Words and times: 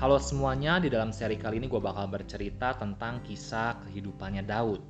Halo 0.00 0.16
semuanya, 0.16 0.80
di 0.80 0.88
dalam 0.88 1.12
seri 1.12 1.36
kali 1.36 1.60
ini 1.60 1.68
gue 1.68 1.76
bakal 1.76 2.08
bercerita 2.08 2.72
tentang 2.72 3.20
kisah 3.20 3.84
kehidupannya 3.84 4.48
Daud. 4.48 4.80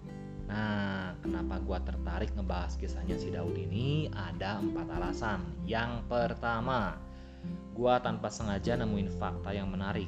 Nah, 0.46 1.18
kenapa 1.18 1.58
gue 1.58 1.78
tertarik 1.82 2.30
ngebahas 2.38 2.78
kisahnya 2.78 3.18
si 3.18 3.34
Daud 3.34 3.58
ini? 3.58 4.06
Ada 4.06 4.62
empat 4.62 4.86
alasan. 4.86 5.42
Yang 5.66 6.06
pertama, 6.06 6.94
gue 7.74 7.94
tanpa 8.06 8.30
sengaja 8.30 8.78
nemuin 8.78 9.10
fakta 9.18 9.50
yang 9.50 9.74
menarik. 9.74 10.06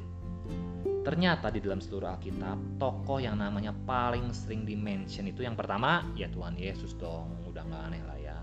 Ternyata 1.03 1.51
di 1.51 1.59
dalam 1.59 1.83
seluruh 1.83 2.15
Alkitab, 2.15 2.79
tokoh 2.79 3.19
yang 3.19 3.43
namanya 3.43 3.75
paling 3.83 4.31
sering 4.31 4.63
dimention 4.63 5.27
itu 5.27 5.43
yang 5.43 5.59
pertama, 5.59 6.07
ya 6.15 6.31
Tuhan 6.31 6.55
Yesus 6.55 6.95
dong. 6.95 7.43
Udah 7.43 7.67
gak 7.67 7.91
aneh 7.91 8.03
lah 8.07 8.19
ya. 8.23 8.39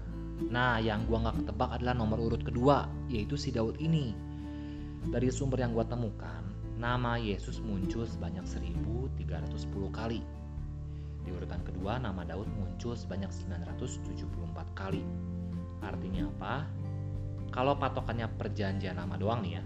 Nah, 0.53 0.77
yang 0.77 1.09
gue 1.09 1.17
gak 1.25 1.41
ketebak 1.41 1.81
adalah 1.81 1.97
nomor 1.97 2.21
urut 2.21 2.45
kedua, 2.45 2.85
yaitu 3.09 3.41
si 3.41 3.49
Daud 3.49 3.81
ini. 3.81 4.13
Dari 5.09 5.33
sumber 5.33 5.65
yang 5.65 5.73
gue 5.73 5.89
temukan, 5.89 6.50
nama 6.81 7.21
Yesus 7.21 7.61
muncul 7.61 8.09
sebanyak 8.09 8.49
1310 8.49 9.21
kali. 9.93 10.25
Di 11.21 11.29
urutan 11.29 11.61
kedua, 11.61 12.01
nama 12.01 12.25
Daud 12.25 12.49
muncul 12.57 12.97
sebanyak 12.97 13.29
974 13.29 14.25
kali. 14.73 15.05
Artinya 15.85 16.25
apa? 16.33 16.65
Kalau 17.53 17.77
patokannya 17.77 18.33
perjanjian 18.33 18.97
nama 18.97 19.21
doang 19.21 19.45
nih 19.45 19.61
ya, 19.61 19.63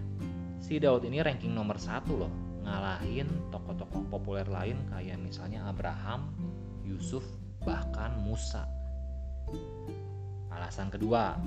si 0.58 0.82
Daud 0.82 1.06
ini 1.06 1.22
ranking 1.22 1.55
nomor 1.55 1.78
satu 1.78 2.27
loh, 2.27 2.32
ngalahin 2.66 3.30
tokoh-tokoh 3.55 4.10
populer 4.10 4.50
lain 4.50 4.83
kayak 4.91 5.22
misalnya 5.22 5.70
Abraham, 5.70 6.34
Yusuf, 6.83 7.22
bahkan 7.62 8.19
Musa. 8.27 8.66
Alasan 10.50 10.91
kedua, 10.91 11.38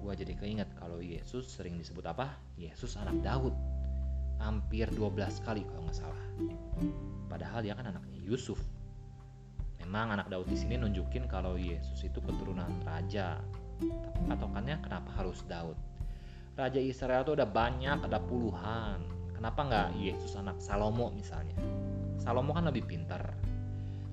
gue 0.00 0.12
jadi 0.16 0.32
keinget 0.40 0.72
kalau 0.80 1.04
Yesus 1.04 1.52
sering 1.52 1.76
disebut 1.76 2.08
apa? 2.08 2.32
Yesus 2.56 2.96
anak 2.96 3.20
Daud 3.20 3.52
hampir 4.42 4.90
12 4.90 5.46
kali 5.46 5.62
kalau 5.62 5.86
nggak 5.86 5.98
salah. 5.98 6.22
Padahal 7.30 7.62
dia 7.62 7.78
kan 7.78 7.86
anaknya 7.86 8.18
Yusuf. 8.18 8.58
Memang 9.78 10.18
anak 10.18 10.30
Daud 10.30 10.50
di 10.50 10.58
sini 10.58 10.74
nunjukin 10.78 11.30
kalau 11.30 11.54
Yesus 11.54 12.02
itu 12.02 12.18
keturunan 12.18 12.70
raja. 12.82 13.38
Tapi 13.82 14.20
patokannya 14.26 14.82
kenapa 14.82 15.10
harus 15.14 15.42
Daud? 15.46 15.78
Raja 16.52 16.78
Israel 16.78 17.24
tuh 17.24 17.38
ada 17.38 17.48
banyak, 17.48 18.04
ada 18.04 18.18
puluhan. 18.20 19.00
Kenapa 19.32 19.60
nggak 19.66 19.88
Yesus 19.98 20.36
anak 20.38 20.60
Salomo 20.60 21.10
misalnya? 21.10 21.56
Salomo 22.20 22.54
kan 22.54 22.68
lebih 22.70 22.86
pintar, 22.86 23.34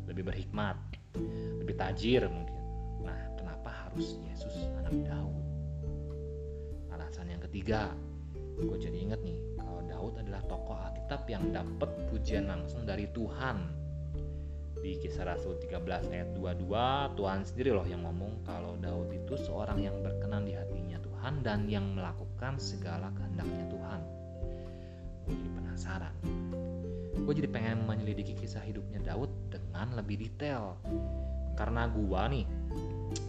lebih 0.09 0.25
berhikmat, 0.25 0.73
lebih 1.61 1.75
tajir 1.77 2.25
mungkin. 2.25 2.58
Nah, 3.05 3.38
kenapa 3.38 3.69
harus 3.69 4.17
Yesus 4.25 4.66
anak 4.81 4.95
Daud? 5.05 5.38
Alasan 6.89 7.30
yang 7.30 7.43
ketiga, 7.45 7.93
gue 8.58 8.77
jadi 8.81 8.97
inget 8.97 9.21
nih 9.21 9.38
Daud 10.00 10.16
adalah 10.16 10.39
tokoh 10.47 10.80
Alkitab 10.80 11.28
yang 11.28 11.52
dapat 11.52 11.92
pujian 12.08 12.47
langsung 12.47 12.88
dari 12.88 13.11
Tuhan. 13.11 13.67
Di 14.80 14.95
kisah 14.95 15.28
Rasul 15.28 15.59
13 15.59 16.08
ayat 16.16 16.31
22, 16.39 17.19
Tuhan 17.19 17.44
sendiri 17.44 17.75
loh 17.75 17.83
yang 17.83 18.08
ngomong 18.08 18.47
kalau 18.47 18.80
Daud 18.80 19.11
itu 19.11 19.36
seorang 19.36 19.83
yang 19.83 20.00
berkenan 20.00 20.47
di 20.47 20.55
hatinya 20.55 21.03
Tuhan 21.03 21.44
dan 21.44 21.67
yang 21.67 22.00
melakukan 22.00 22.55
segala 22.64 23.11
kehendaknya 23.11 23.67
Tuhan. 23.67 24.00
Gue 25.27 25.36
jadi 25.36 25.52
penasaran. 25.52 26.16
Gue 27.20 27.33
jadi 27.36 27.52
pengen 27.52 27.83
menyelidiki 27.83 28.39
kisah 28.39 28.64
hidupnya 28.64 29.03
Daud 29.03 29.52
dengan 29.52 30.00
lebih 30.00 30.16
detail. 30.16 30.80
Karena 31.59 31.92
gue 31.92 32.22
nih, 32.39 32.47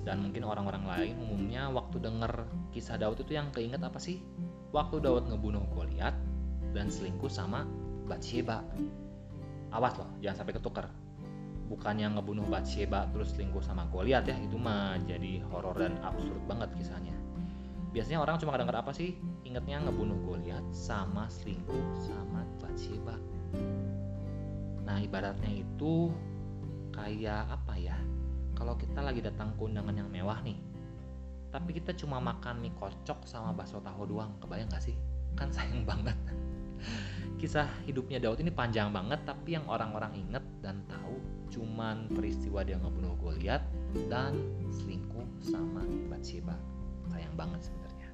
dan 0.07 0.23
mungkin 0.23 0.47
orang-orang 0.47 0.87
lain 0.87 1.15
umumnya 1.19 1.67
waktu 1.75 1.98
denger 1.98 2.47
kisah 2.71 2.95
Daud 2.95 3.19
itu 3.27 3.35
yang 3.35 3.51
keinget 3.51 3.83
apa 3.83 3.98
sih? 3.98 4.23
Waktu 4.71 5.03
Daud 5.03 5.27
ngebunuh 5.27 5.67
Goliat 5.75 6.30
dan 6.71 6.91
selingkuh 6.91 7.31
sama 7.31 7.67
Bathsheba. 8.07 8.63
Awas 9.70 9.95
loh, 9.95 10.11
jangan 10.19 10.42
sampai 10.42 10.55
ketukar. 10.58 10.86
Bukannya 11.70 12.11
ngebunuh 12.19 12.51
Bathsheba 12.51 13.07
terus 13.14 13.39
selingkuh 13.39 13.63
sama 13.63 13.86
Goliat 13.86 14.27
ya, 14.27 14.35
itu 14.35 14.58
mah 14.58 14.98
jadi 15.07 15.39
horor 15.55 15.79
dan 15.79 15.95
absurd 16.03 16.42
banget 16.51 16.75
kisahnya. 16.75 17.14
Biasanya 17.95 18.23
orang 18.23 18.39
cuma 18.42 18.59
dengar 18.59 18.83
apa 18.83 18.91
sih? 18.91 19.14
Ingatnya 19.47 19.86
ngebunuh 19.86 20.19
Goliat 20.27 20.67
sama 20.75 21.30
selingkuh 21.30 21.86
sama 22.03 22.42
Bathsheba. 22.59 23.14
Nah, 24.83 24.98
ibaratnya 24.98 25.63
itu 25.63 26.11
kayak 26.91 27.47
apa 27.47 27.79
ya? 27.79 27.95
Kalau 28.59 28.75
kita 28.75 28.98
lagi 29.07 29.23
datang 29.23 29.55
ke 29.55 29.63
undangan 29.63 29.95
yang 29.95 30.11
mewah 30.11 30.42
nih, 30.42 30.59
tapi 31.55 31.79
kita 31.79 31.95
cuma 31.95 32.19
makan 32.19 32.59
mie 32.63 32.75
kocok 32.75 33.23
sama 33.27 33.55
bakso 33.55 33.79
tahu 33.83 34.11
doang, 34.11 34.35
kebayang 34.42 34.70
gak 34.70 34.83
sih? 34.83 34.98
Kan 35.39 35.55
sayang 35.55 35.86
banget 35.86 36.19
kisah 37.41 37.68
hidupnya 37.89 38.20
Daud 38.20 38.45
ini 38.45 38.52
panjang 38.52 38.92
banget 38.92 39.24
tapi 39.24 39.57
yang 39.57 39.64
orang-orang 39.64 40.13
inget 40.13 40.45
dan 40.61 40.85
tahu 40.85 41.17
cuman 41.51 42.07
peristiwa 42.13 42.61
dia 42.63 42.77
ngebunuh 42.77 43.17
Goliat 43.17 43.64
dan 44.13 44.36
selingkuh 44.70 45.27
sama 45.42 45.83
Bathsheba. 46.13 46.55
Sayang 47.11 47.35
banget 47.35 47.64
sebenarnya. 47.67 48.08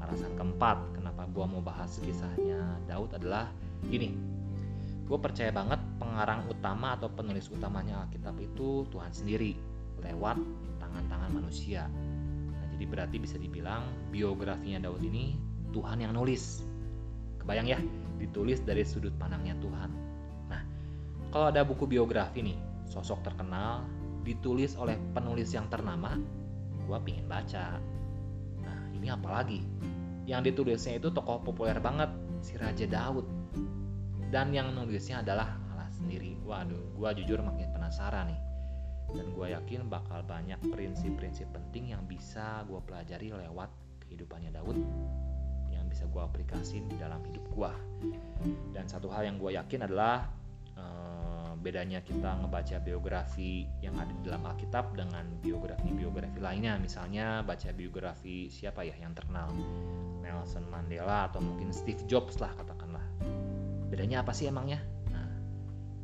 Alasan 0.00 0.32
keempat 0.34 0.80
kenapa 0.96 1.28
gue 1.28 1.44
mau 1.44 1.62
bahas 1.62 2.00
kisahnya 2.02 2.80
Daud 2.88 3.14
adalah 3.14 3.52
gini. 3.86 4.16
Gue 5.06 5.18
percaya 5.18 5.52
banget 5.52 5.78
pengarang 6.00 6.46
utama 6.48 6.96
atau 6.96 7.12
penulis 7.12 7.52
utamanya 7.52 8.06
Alkitab 8.06 8.38
itu 8.40 8.88
Tuhan 8.90 9.12
sendiri 9.12 9.54
lewat 10.00 10.38
tangan-tangan 10.80 11.30
manusia. 11.36 11.84
Nah, 12.48 12.64
jadi 12.74 12.84
berarti 12.88 13.16
bisa 13.20 13.36
dibilang 13.36 13.84
biografinya 14.08 14.88
Daud 14.88 15.04
ini 15.04 15.36
Tuhan 15.70 16.02
yang 16.02 16.16
nulis 16.16 16.69
Kebayang 17.40 17.68
ya, 17.68 17.80
ditulis 18.20 18.60
dari 18.60 18.84
sudut 18.84 19.16
pandangnya 19.16 19.56
Tuhan. 19.58 19.90
Nah, 20.52 20.62
kalau 21.32 21.48
ada 21.48 21.64
buku 21.64 21.88
biografi 21.88 22.44
nih, 22.44 22.58
sosok 22.84 23.24
terkenal, 23.24 23.88
ditulis 24.20 24.76
oleh 24.76 25.00
penulis 25.16 25.48
yang 25.56 25.66
ternama, 25.72 26.20
gue 26.84 26.98
pingin 27.00 27.24
baca. 27.24 27.80
Nah, 28.60 28.78
ini 28.92 29.08
apalagi? 29.08 29.64
Yang 30.28 30.52
ditulisnya 30.52 31.00
itu 31.00 31.08
tokoh 31.08 31.40
populer 31.40 31.80
banget, 31.80 32.12
si 32.44 32.60
Raja 32.60 32.84
Daud. 32.84 33.24
Dan 34.30 34.54
yang 34.54 34.76
nulisnya 34.76 35.24
adalah 35.24 35.56
Allah 35.72 35.88
sendiri. 35.90 36.38
Waduh, 36.44 36.94
gue 36.94 37.10
jujur 37.24 37.40
makin 37.40 37.72
penasaran 37.72 38.30
nih. 38.30 38.40
Dan 39.10 39.34
gue 39.34 39.46
yakin 39.50 39.90
bakal 39.90 40.22
banyak 40.22 40.60
prinsip-prinsip 40.70 41.50
penting 41.50 41.90
yang 41.90 42.06
bisa 42.06 42.62
gue 42.70 42.78
pelajari 42.86 43.34
lewat 43.34 43.74
kehidupannya 44.06 44.54
Daud 44.54 44.78
bisa 45.90 46.06
gue 46.06 46.22
aplikasiin 46.22 46.86
di 46.86 46.96
dalam 46.96 47.18
hidup 47.26 47.44
gue 47.50 47.72
dan 48.72 48.86
satu 48.88 49.10
hal 49.12 49.26
yang 49.26 49.36
gue 49.36 49.52
yakin 49.58 49.84
adalah 49.84 50.30
uh, 50.78 51.52
bedanya 51.60 52.00
kita 52.00 52.40
ngebaca 52.40 52.80
biografi 52.80 53.68
yang 53.84 53.92
ada 54.00 54.08
di 54.08 54.22
dalam 54.24 54.48
Alkitab 54.48 54.96
dengan 54.96 55.28
biografi-biografi 55.44 56.40
lainnya. 56.40 56.80
Misalnya 56.80 57.44
baca 57.44 57.68
biografi 57.76 58.48
siapa 58.48 58.80
ya 58.88 58.96
yang 58.96 59.12
terkenal? 59.12 59.52
Nelson 60.24 60.64
Mandela 60.72 61.28
atau 61.28 61.44
mungkin 61.44 61.68
Steve 61.74 62.00
Jobs 62.08 62.40
lah 62.40 62.48
katakanlah. 62.56 63.04
Bedanya 63.92 64.24
apa 64.24 64.32
sih 64.32 64.48
emangnya? 64.48 64.80
Nah 65.12 65.28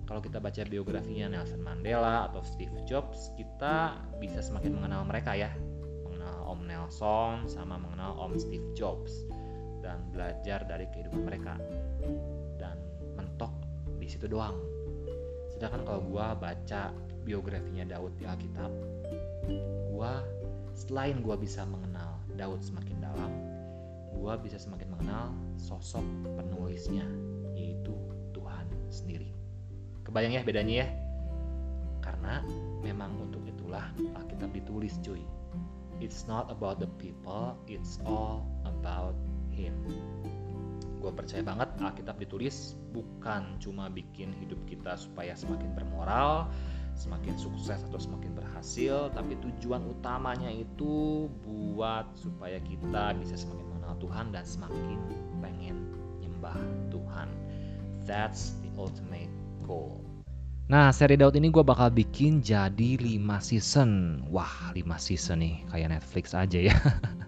kalau 0.05 0.21
kita 0.21 0.37
baca 0.37 0.61
biografinya 0.69 1.33
Nelson 1.33 1.65
Mandela 1.65 2.29
atau 2.29 2.45
Steve 2.45 2.77
Jobs 2.85 3.33
kita 3.41 3.97
bisa 4.21 4.45
semakin 4.45 4.77
mengenal 4.77 5.09
mereka 5.09 5.33
ya. 5.33 5.49
Mengenal 6.05 6.53
Om 6.53 6.61
Nelson 6.69 7.49
sama 7.49 7.81
mengenal 7.81 8.13
Om 8.21 8.37
Steve 8.37 8.69
Jobs 8.77 9.25
dan 9.87 10.03
belajar 10.11 10.67
dari 10.67 10.91
kehidupan 10.91 11.23
mereka. 11.23 11.55
Dan 12.59 12.75
mentok 13.15 13.55
di 14.03 14.11
situ 14.11 14.27
doang. 14.27 14.59
Sedangkan 15.55 15.87
kalau 15.87 16.03
gue 16.03 16.27
baca 16.43 16.91
biografinya 17.23 17.87
Daud 17.87 18.19
di 18.19 18.27
Alkitab 18.27 18.71
gue 19.91 20.13
selain 20.77 21.23
gue 21.23 21.37
bisa 21.39 21.67
mengenal 21.67 22.19
Daud 22.39 22.63
semakin 22.63 22.99
dalam 23.03 23.31
gue 24.15 24.33
bisa 24.43 24.57
semakin 24.61 24.89
mengenal 24.95 25.35
sosok 25.59 26.05
penulisnya 26.37 27.05
yaitu 27.57 27.95
Tuhan 28.37 28.69
sendiri. 28.93 29.33
Kebayang 30.05 30.39
ya 30.39 30.43
bedanya 30.47 30.75
ya? 30.85 30.89
Karena 32.05 32.45
memang 32.85 33.17
untuk 33.19 33.43
itulah 33.49 33.91
Alkitab 34.15 34.55
ditulis 34.55 35.01
cuy. 35.03 35.25
It's 35.97 36.29
not 36.29 36.53
about 36.53 36.77
the 36.77 36.91
people, 37.01 37.57
it's 37.65 37.97
all 38.05 38.45
about 38.69 39.17
him. 39.57 39.73
Gue 41.01 41.13
percaya 41.15 41.41
banget 41.41 41.73
Alkitab 41.81 42.21
ditulis 42.21 42.77
bukan 42.93 43.57
cuma 43.63 43.89
bikin 43.89 44.37
hidup 44.37 44.61
kita 44.69 44.99
supaya 45.01 45.33
semakin 45.33 45.73
bermoral, 45.73 46.51
semakin 46.93 47.37
sukses 47.41 47.81
atau 47.89 48.01
semakin 48.01 48.37
berhasil, 48.37 49.09
tapi 49.17 49.39
tujuan 49.41 49.85
utamanya 49.87 50.51
itu 50.53 51.27
buat 51.45 52.11
supaya 52.21 52.61
kita 52.61 53.17
bisa 53.17 53.37
semakin 53.39 53.67
mengenal 53.71 53.95
Tuhan 54.03 54.27
dan 54.35 54.45
semakin 54.45 54.99
pengen 55.41 55.77
nyembah 56.21 56.57
Tuhan. 56.93 57.29
That's 58.05 58.59
the 58.61 58.71
ultimate 58.77 59.31
goal. 59.63 60.07
Nah, 60.67 60.91
seri 60.91 61.15
Daud 61.15 61.39
ini 61.39 61.55
gue 61.55 61.63
bakal 61.63 61.95
bikin 61.95 62.43
jadi 62.43 62.99
5 62.99 63.23
season. 63.39 63.91
Wah, 64.27 64.75
5 64.75 64.83
season 64.99 65.39
nih, 65.39 65.63
kayak 65.71 65.95
Netflix 65.95 66.35
aja 66.35 66.59
ya. 66.59 66.75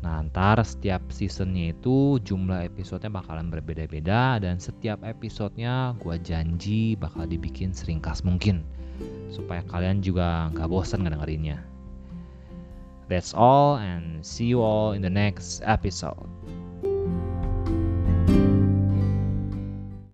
Nah, 0.00 0.24
ntar 0.24 0.56
setiap 0.64 1.04
seasonnya 1.12 1.76
itu 1.76 2.16
jumlah 2.24 2.64
episodenya 2.64 3.20
bakalan 3.20 3.52
berbeda-beda 3.52 4.40
dan 4.40 4.56
setiap 4.56 5.04
episodenya 5.04 5.92
gue 6.00 6.16
janji 6.24 6.96
bakal 6.96 7.28
dibikin 7.28 7.76
seringkas 7.76 8.24
mungkin 8.24 8.64
supaya 9.28 9.60
kalian 9.68 10.00
juga 10.00 10.48
nggak 10.56 10.68
bosan 10.72 11.04
ngedengerinnya. 11.04 11.60
That's 13.12 13.36
all 13.36 13.76
and 13.76 14.24
see 14.24 14.48
you 14.48 14.64
all 14.64 14.96
in 14.96 15.04
the 15.04 15.12
next 15.12 15.60
episode. 15.68 16.30